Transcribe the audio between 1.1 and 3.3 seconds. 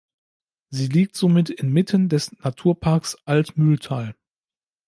somit inmitten des Naturparks